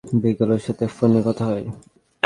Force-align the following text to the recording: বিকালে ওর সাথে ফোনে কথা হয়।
বিকালে 0.21 0.53
ওর 0.55 0.61
সাথে 0.65 0.85
ফোনে 0.95 1.19
কথা 1.27 1.43
হয়। 1.49 1.65